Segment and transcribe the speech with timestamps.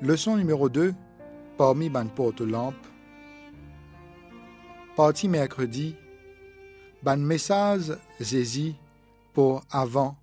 [0.00, 0.94] Leçon numéro 2,
[1.56, 2.86] parmi ban porte-lampe.
[4.96, 5.96] Partie mercredi,
[7.02, 8.74] ban message Jésus
[9.32, 10.16] pour avant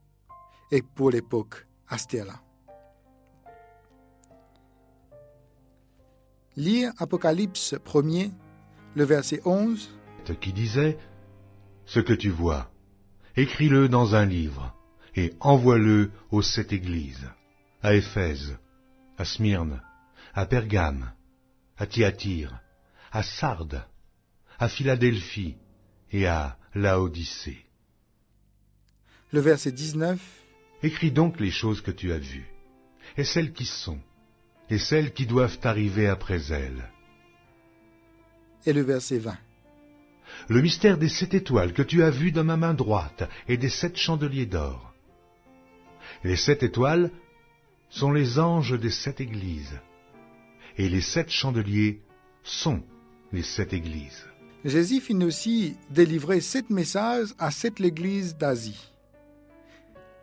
[0.72, 2.41] et pour l'époque Astella.
[6.55, 8.32] Lire Apocalypse 1er,
[8.96, 9.89] le verset 11.
[10.39, 10.98] qui disait
[11.85, 12.71] Ce que tu vois,
[13.35, 14.73] écris-le dans un livre
[15.16, 17.30] et envoie-le aux sept églises,
[17.84, 18.57] à Éphèse,
[19.18, 19.82] à Smyrne,
[20.34, 21.12] à Pergame,
[21.78, 22.60] à Thyatire,
[23.12, 23.86] à Sardes,
[24.60, 25.55] à Philadelphie
[26.12, 27.66] et à Laodicée.
[29.32, 30.20] Le verset 19.
[30.84, 32.48] Écris donc les choses que tu as vues,
[33.18, 34.00] et celles qui sont,
[34.70, 36.91] et celles qui doivent arriver après elles.
[38.66, 39.38] Et le verset 20.
[40.50, 43.70] Le mystère des sept étoiles que tu as vues dans ma main droite et des
[43.70, 44.94] sept chandeliers d'or.
[46.24, 47.12] Les sept étoiles
[47.96, 49.79] sont les anges des sept églises,
[50.77, 52.01] et les sept chandeliers
[52.43, 52.84] sont
[53.32, 54.26] les sept églises.
[54.65, 58.91] Jésus finit aussi délivrer sept messages à sept églises d'Asie.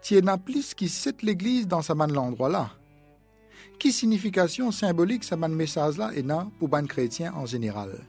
[0.03, 2.73] Tu en as plus qui sept l'église dans ce l'endroit-là.
[3.78, 6.27] Quelle signification symbolique ce message-là est
[6.59, 8.05] pour les chrétiens en général?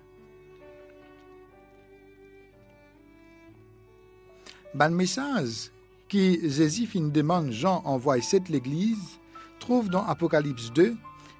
[4.73, 5.71] Ban message
[6.09, 9.21] qui Jésus fin demande Jean envoie sept l'église
[9.63, 10.93] trouve dans Apocalypse 2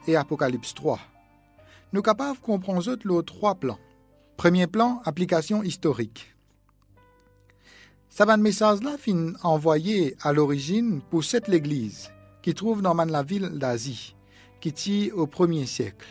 [0.07, 0.97] et Apocalypse 3.
[1.91, 3.79] Nous capables de comprendre les trois plans.
[4.37, 6.33] Premier plan, application historique.
[8.09, 14.15] Ce message-là fin envoyé à l'origine pour cette l'église qui trouve dans la ville d'Asie,
[14.61, 16.07] qui tient au premier siècle.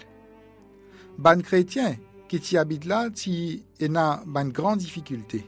[1.16, 1.96] Ban chrétien
[2.28, 5.46] qui y habite là, qui a une grande difficulté.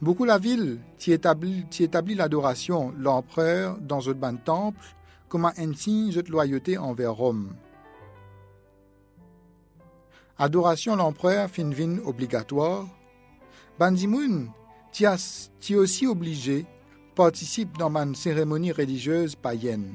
[0.00, 4.96] Beaucoup la ville qui établit, établit l'adoration l'empereur dans un ban temple
[5.32, 7.56] comme un signe de loyauté envers Rome.
[10.36, 12.86] Adoration l'empereur fin vin obligatoire.
[13.78, 14.50] Bandimoun
[14.92, 16.66] tu es aussi obligé
[17.14, 19.94] participe dans une cérémonie religieuse païenne.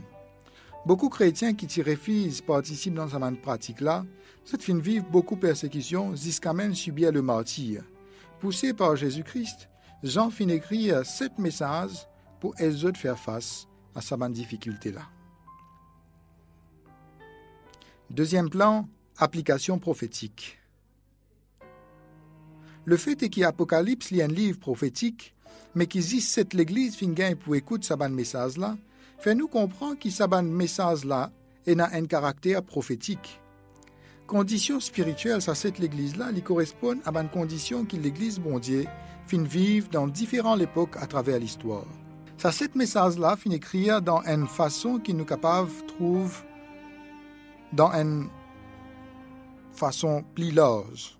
[0.88, 4.06] Beaucoup de chrétiens qui t'y refusent participent dans cette pratique-là,
[4.44, 7.84] cette fin vivre beaucoup de persécutions jusqu'à même subir le martyr.
[8.40, 9.70] Poussé par Jésus-Christ,
[10.02, 12.08] Jean fin écrire sept messages
[12.40, 15.08] pour eux faire face à sa difficulté-là.
[18.10, 18.88] Deuxième plan,
[19.18, 20.60] application prophétique.
[22.86, 25.36] Le fait est qu'Apocalypse lit un livre prophétique,
[25.76, 28.78] mais qu'il dit cette l'église fingain pour écouter ce message là,
[29.20, 31.32] fait nous comprendre que ce message là
[31.68, 33.42] a un caractère prophétique.
[34.26, 38.86] Conditions spirituelles à cette l'église là, lui correspondent à une condition que l'église bon Dieu
[39.28, 39.44] fin
[39.92, 41.86] dans différentes époques à travers l'histoire.
[42.38, 46.42] Ça, cette message là fin écrire dans une façon qui nous capable trouve
[47.74, 48.30] dans une
[49.74, 51.18] façon plus large.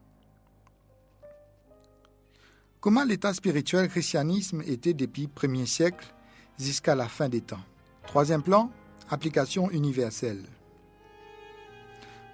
[2.80, 6.14] Comment l'état spirituel christianisme était depuis le premier siècle
[6.58, 7.64] jusqu'à la fin des temps?
[8.06, 8.72] Troisième plan,
[9.10, 10.44] application universelle.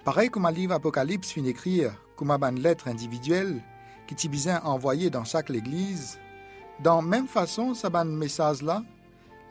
[0.03, 3.61] Pareil comme un livre Apocalypse finit écrire comme une lettre individuelle
[4.05, 6.19] qui est bien envoyée dans chaque église,
[6.81, 8.83] dans même façon, ce message-là,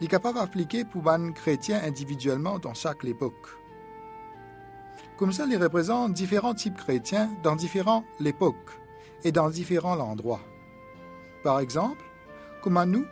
[0.00, 3.61] est capable d'appliquer pour les chrétiens individuellement dans chaque époque.
[5.22, 8.80] Comme ça, il représente différents types chrétiens dans différentes époques
[9.22, 10.40] et dans différents endroits.
[11.44, 12.02] Par exemple,
[12.60, 13.06] comment nous,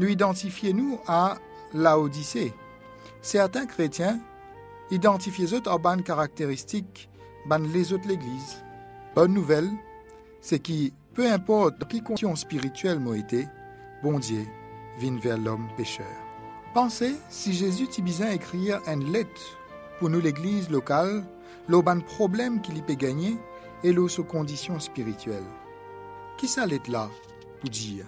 [0.00, 1.36] nous identifions-nous à
[1.72, 2.52] l'Odyssée
[3.22, 4.18] Certains chrétiens
[4.90, 7.08] identifient eux à bonnes caractéristiques
[7.46, 8.64] ban les autres l'Église.
[9.14, 9.70] Bonne nouvelle,
[10.40, 13.46] c'est que peu importe qui condition spirituelle m'a été,
[14.02, 14.44] bon Dieu
[14.98, 16.16] vient vers l'homme pécheur.
[16.74, 19.56] Pensez si Jésus t'y écrire une lettre
[20.04, 21.24] pour nous l'Église locale,
[21.66, 23.38] l'auban problème qu'il y peut gagner
[23.82, 25.50] et l'eau conditions spirituelles.
[26.36, 27.08] Qui ça l'est là
[27.70, 28.04] dia.